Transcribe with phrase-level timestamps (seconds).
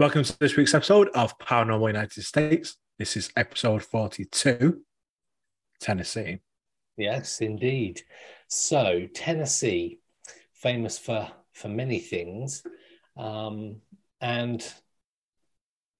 [0.00, 2.78] Welcome to this week's episode of Paranormal United States.
[2.98, 4.80] This is episode 42,
[5.78, 6.38] Tennessee.
[6.96, 8.00] Yes, indeed.
[8.48, 9.98] So, Tennessee,
[10.54, 12.62] famous for, for many things,
[13.18, 13.76] um,
[14.22, 14.66] and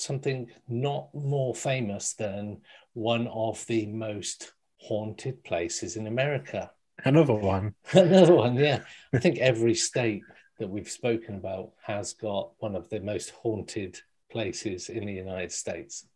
[0.00, 2.62] something not more famous than
[2.94, 6.72] one of the most haunted places in America.
[7.04, 7.76] Another one.
[7.92, 8.80] Another one, yeah.
[9.12, 10.24] I think every state
[10.58, 13.98] that we've spoken about has got one of the most haunted
[14.30, 16.06] places in the United States.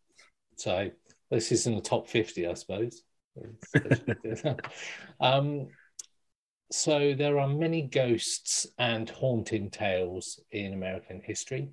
[0.55, 0.89] So
[1.29, 3.03] this is in the top 50, I suppose.
[5.19, 5.67] um,
[6.71, 11.69] so there are many ghosts and haunting tales in American history,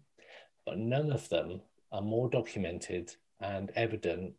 [0.64, 1.60] but none of them
[1.92, 4.34] are more documented and evident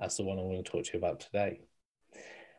[0.00, 1.60] as the one I'm going to talk to you about today.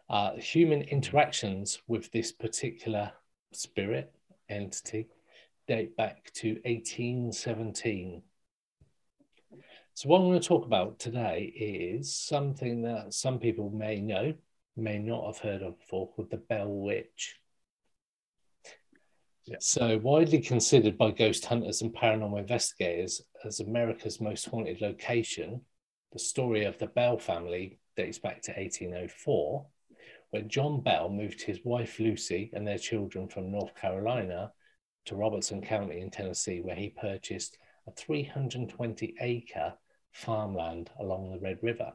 [0.10, 3.12] Uh, human interactions with this particular
[3.54, 4.14] spirit
[4.52, 5.08] entity
[5.68, 8.24] date back to 1817.
[9.94, 14.34] So, what I'm going to talk about today is something that some people may know,
[14.78, 17.38] may not have heard of before, called the Bell Witch.
[19.46, 19.58] Yeah.
[19.60, 25.62] So, widely considered by ghost hunters and paranormal investigators as America's most haunted location,
[26.14, 29.66] the story of the Bell family dates back to 1804,
[30.32, 34.54] when John Bell moved his wife Lucy and their children from North Carolina
[35.06, 39.74] to Robertson County in Tennessee, where he purchased a 320 acre
[40.12, 41.94] farmland along the Red River.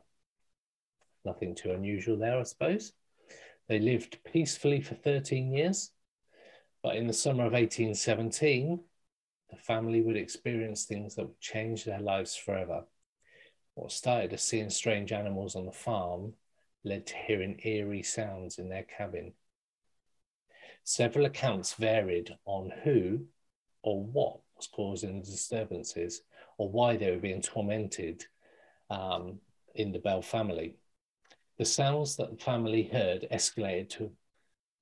[1.24, 2.92] Nothing too unusual there, I suppose.
[3.68, 5.90] They lived peacefully for 13 years,
[6.82, 8.80] but in the summer of 1817,
[9.50, 12.84] the family would experience things that would change their lives forever.
[13.74, 16.34] What started as seeing strange animals on the farm
[16.86, 19.32] led to hearing eerie sounds in their cabin.
[20.84, 23.26] Several accounts varied on who
[23.82, 26.22] or what was causing the disturbances
[26.58, 28.24] or why they were being tormented
[28.88, 29.40] um,
[29.74, 30.76] in the Bell family.
[31.58, 34.12] The sounds that the family heard escalated to,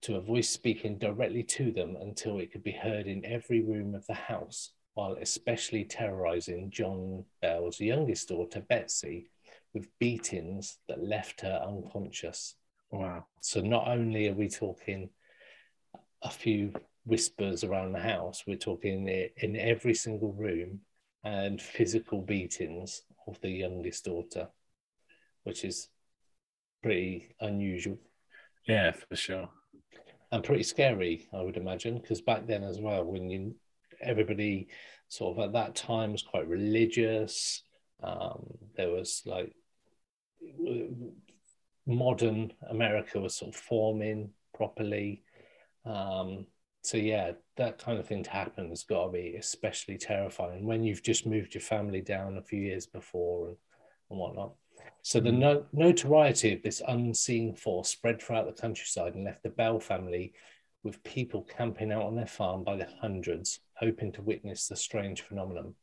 [0.03, 3.95] to a voice speaking directly to them until it could be heard in every room
[3.95, 9.31] of the house, while especially terrorizing John Bell's youngest daughter, Betsy,
[9.75, 12.55] with beatings that left her unconscious.
[12.91, 13.27] Wow.
[13.41, 15.11] So not only are we talking
[16.23, 16.73] a few
[17.05, 18.45] whispers around the house.
[18.47, 20.81] We're talking in every single room
[21.23, 24.49] and physical beatings of the youngest daughter,
[25.45, 25.89] which is
[26.83, 27.99] pretty unusual.
[28.67, 29.49] Yeah, for sure.
[30.33, 33.55] And pretty scary, I would imagine, because back then as well, when you
[34.01, 34.69] everybody
[35.09, 37.63] sort of at that time was quite religious.
[38.03, 38.47] Um,
[38.77, 39.55] there was like
[41.87, 45.23] modern America was sort of forming properly.
[45.85, 46.47] Um,
[46.83, 50.83] so yeah, that kind of thing to happen has got to be especially terrifying when
[50.83, 53.57] you've just moved your family down a few years before and,
[54.11, 54.53] and whatnot.
[55.03, 55.39] So the mm.
[55.39, 60.33] no- notoriety of this unseen force spread throughout the countryside and left the Bell family
[60.83, 65.23] with people camping out on their farm by the hundreds, hoping to witness the strange
[65.23, 65.75] phenomenon.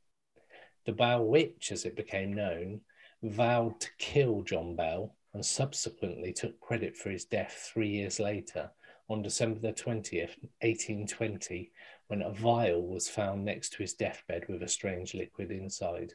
[0.86, 2.81] The Bell Witch, as it became known,
[3.24, 8.72] vowed to kill John Bell and subsequently took credit for his death three years later
[9.09, 11.72] on December the 20th, 1820,
[12.08, 16.14] when a vial was found next to his deathbed with a strange liquid inside.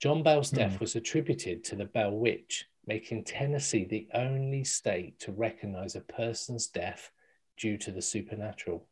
[0.00, 0.56] John Bell's hmm.
[0.56, 6.00] death was attributed to the Bell Witch, making Tennessee the only state to recognize a
[6.00, 7.10] person's death
[7.56, 8.84] due to the supernatural,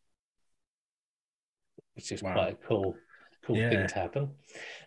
[1.94, 2.32] which is wow.
[2.32, 2.94] quite a cool
[3.44, 3.70] cool yeah.
[3.70, 4.30] thing to happen.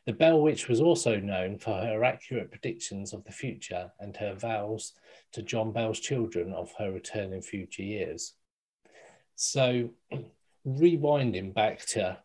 [0.05, 4.33] The Bell Witch was also known for her accurate predictions of the future and her
[4.33, 4.93] vows
[5.33, 8.33] to John Bell's children of her return in future years.
[9.35, 9.89] So,
[10.67, 12.17] rewinding back to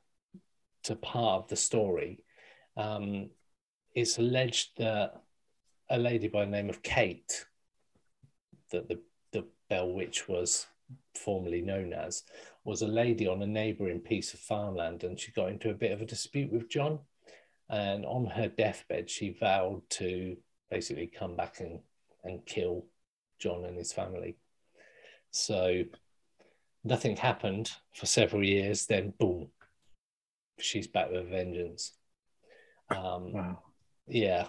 [0.83, 2.25] to part of the story,
[2.77, 3.31] um,
[3.95, 5.21] it's alleged that
[5.91, 7.45] a lady by the name of Kate,
[8.71, 9.01] that the,
[9.33, 10.67] the Bell Witch was
[11.15, 12.23] formerly known as,
[12.65, 15.93] was a lady on a neighbouring piece of farmland, and she got into a bit
[15.93, 16.99] of a dispute with John.
[17.69, 20.37] And on her deathbed, she vowed to
[20.71, 21.81] basically come back and,
[22.25, 22.87] and kill
[23.39, 24.37] John and his family.
[25.31, 25.85] So
[26.85, 28.87] nothing happened for several years.
[28.87, 29.49] Then, boom,
[30.59, 31.93] she's back with vengeance.
[32.91, 33.59] Um, wow.
[34.07, 34.47] Yeah.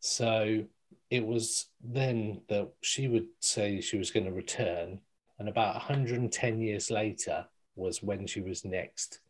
[0.00, 0.64] So
[1.10, 5.00] it was then that she would say she was going to return
[5.38, 7.46] and about 110 years later
[7.76, 9.20] was when she was next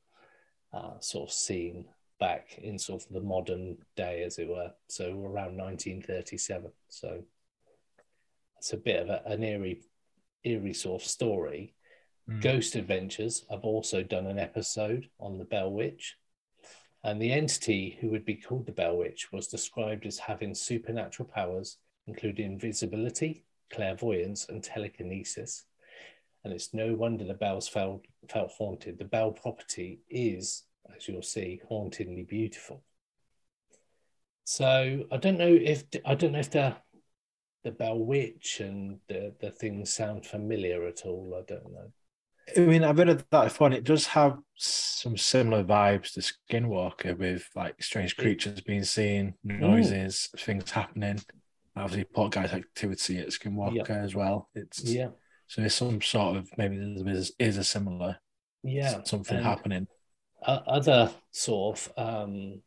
[0.72, 1.86] uh, sort of seen
[2.20, 4.72] back in sort of the modern day, as it were.
[4.88, 6.70] So around 1937.
[6.88, 7.22] So
[8.58, 9.82] it's a bit of a, an eerie,
[10.42, 11.74] eerie sort of story.
[12.28, 12.40] Mm.
[12.40, 13.44] Ghost Adventures.
[13.50, 16.16] I've also done an episode on the Bell Witch.
[17.02, 21.28] And the entity who would be called the Bell Witch was described as having supernatural
[21.28, 25.64] powers, including invisibility, clairvoyance, and telekinesis.
[26.44, 28.98] And it's no wonder the bells felt, felt haunted.
[28.98, 30.64] The Bell property is,
[30.94, 32.82] as you'll see, hauntingly beautiful.
[34.44, 36.76] So I don't know if I don't know if the
[37.62, 41.34] the Bell Witch and the the things sound familiar at all.
[41.34, 41.90] I don't know.
[42.54, 43.72] I mean, I've heard of that one.
[43.72, 50.28] it does have some similar vibes to Skinwalker with like strange creatures being seen, noises,
[50.36, 50.40] mm.
[50.40, 51.20] things happening.
[51.74, 53.90] Obviously, poltergeist activity at Skinwalker yep.
[53.90, 54.50] as well.
[54.54, 55.08] It's yeah.
[55.46, 58.18] So there's some sort of maybe there's is a similar
[58.62, 59.86] yeah something and happening.
[60.46, 62.60] Other sort of um,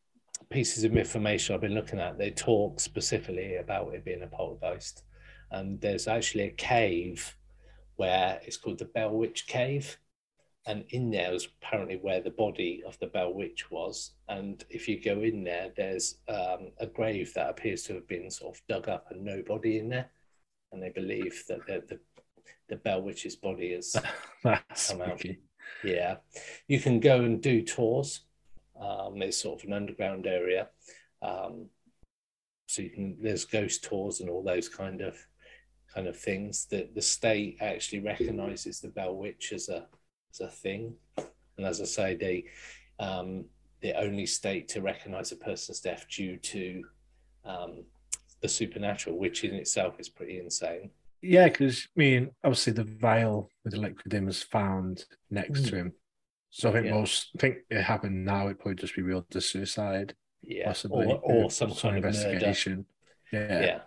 [0.49, 5.03] pieces of information I've been looking at, they talk specifically about it being a poltergeist.
[5.51, 7.35] And there's actually a cave
[7.95, 9.97] where it's called the Bell Witch Cave.
[10.65, 14.11] And in there is apparently where the body of the Bell Witch was.
[14.27, 18.29] And if you go in there, there's um, a grave that appears to have been
[18.29, 20.09] sort of dug up and no body in there.
[20.71, 21.99] And they believe that the, the,
[22.69, 23.95] the Bell Witch's body has
[24.87, 25.23] come out.
[25.83, 26.17] Yeah.
[26.67, 28.21] You can go and do tours
[28.79, 30.69] um, it's sort of an underground area.
[31.21, 31.67] Um,
[32.67, 35.17] so you can there's ghost tours and all those kind of
[35.93, 36.65] kind of things.
[36.65, 39.87] that the state actually recognises the Bell Witch as a
[40.31, 40.93] as a thing,
[41.57, 42.45] and as I say, they
[42.99, 43.45] um,
[43.81, 46.83] the only state to recognise a person's death due to
[47.45, 47.83] um,
[48.41, 50.91] the supernatural, which in itself is pretty insane.
[51.21, 55.69] Yeah, because I mean, obviously the vial with the liquid in was found next mm.
[55.69, 55.93] to him,
[56.49, 56.93] so I think yeah.
[56.93, 58.47] most I think it happened now.
[58.47, 62.05] It probably just be real to suicide, yeah, possibly, or, or some, some kind of
[62.05, 62.85] investigation.
[63.33, 63.47] Murder.
[63.49, 63.79] Yeah, yeah,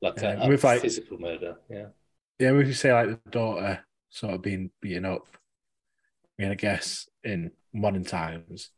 [0.00, 1.56] like a, with like physical murder.
[1.68, 1.86] Yeah,
[2.38, 2.52] yeah.
[2.52, 5.26] We could say like the daughter sort of being beaten up.
[6.38, 8.70] I mean, I guess in modern times,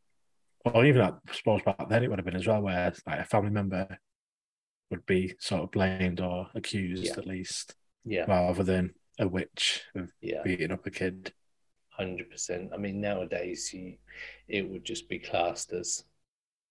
[0.65, 3.25] or even I suppose back then it would have been as well, where like a
[3.25, 3.99] family member
[4.91, 7.13] would be sort of blamed or accused yeah.
[7.17, 10.43] at least, yeah, rather than a witch of yeah.
[10.43, 11.33] beating up a kid
[11.97, 12.71] hundred percent.
[12.75, 13.95] I mean, nowadays you,
[14.49, 16.05] it would just be classed as,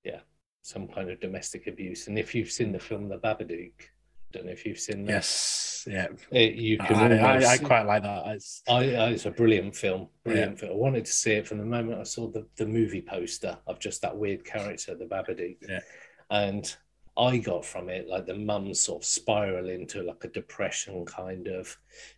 [0.03, 0.19] yeah,
[0.61, 2.07] some kind of domestic abuse.
[2.07, 5.13] And if you've seen the film The Babadook, I don't know if you've seen that.
[5.13, 6.07] Yes, yeah.
[6.31, 7.13] It, you can.
[7.13, 8.27] I, almost, I, I, quite like that.
[8.27, 10.09] It's, I, it's a brilliant film.
[10.25, 10.59] Brilliant yeah.
[10.59, 10.71] film.
[10.73, 13.79] I wanted to see it from the moment I saw the, the movie poster of
[13.79, 15.57] just that weird character, the Babadook.
[15.69, 15.79] Yeah.
[16.29, 16.75] And
[17.17, 21.47] I got from it like the mum's sort of spiral into like a depression kind
[21.47, 21.75] of.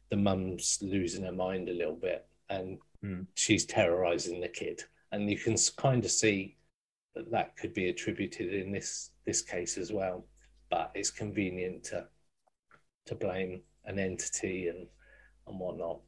[0.10, 3.26] The mum's losing her mind a little bit, and mm.
[3.36, 6.56] she's terrorizing the kid, and you can kind of see
[7.16, 10.26] that that could be attributed in this this case as well.
[10.70, 12.08] But it's convenient to
[13.08, 14.88] to blame an entity and
[15.48, 16.00] and whatnot.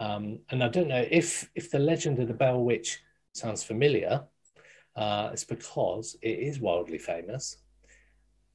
[0.00, 3.02] Um, and I don't know if if the legend of the Bell Witch
[3.32, 4.24] sounds familiar.
[4.96, 7.58] Uh, it's because it is wildly famous.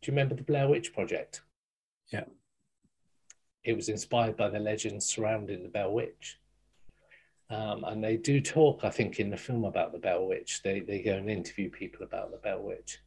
[0.01, 1.41] Do you remember the Blair Witch Project?
[2.11, 2.25] Yeah.
[3.63, 6.39] It was inspired by the legends surrounding the Bell Witch.
[7.49, 10.61] Um, and they do talk, I think, in the film about the Bell Witch.
[10.63, 12.99] They, they go and interview people about the Bell Witch.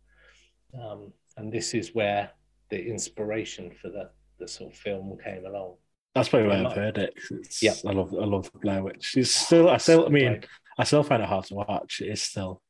[0.80, 2.30] Um, and this is where
[2.70, 5.76] the inspiration for the, the sort of film came along.
[6.14, 7.14] That's probably why I've heard it.
[7.60, 9.16] Yeah, I love I love the Blair Witch.
[9.16, 10.42] It's still I still I mean
[10.76, 12.00] I still find it hard to watch.
[12.00, 12.62] It is still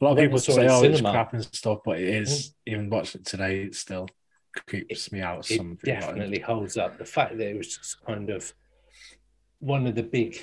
[0.00, 0.90] a lot of people say oh cinema.
[0.92, 2.72] it's crap and stuff, but it is mm.
[2.72, 3.62] even watching it today.
[3.62, 4.08] It still
[4.66, 5.50] creeps it, me out.
[5.50, 6.98] It definitely holds up.
[6.98, 8.52] The fact that it was just kind of
[9.58, 10.38] one of the big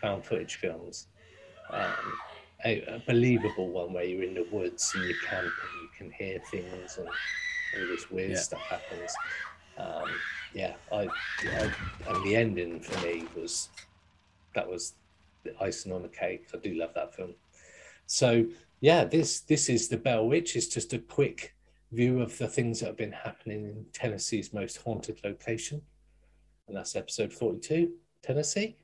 [0.00, 1.06] found footage films.
[1.70, 2.18] Um,
[2.64, 6.10] a, a, believable one where you're in the woods and you camp and you can
[6.10, 8.38] hear things and all this weird yeah.
[8.38, 9.14] stuff happens.
[9.78, 10.10] Um,
[10.52, 11.08] yeah, I,
[11.42, 11.72] I,
[12.08, 13.70] and the ending for me was
[14.54, 14.94] that was
[15.42, 16.46] the icing on the cake.
[16.54, 17.34] I do love that film.
[18.06, 18.46] So
[18.80, 20.56] yeah, this this is the Bell Witch.
[20.56, 21.54] It's just a quick
[21.92, 25.80] view of the things that have been happening in Tennessee's most haunted location,
[26.68, 27.92] and that's episode forty-two,
[28.22, 28.76] Tennessee.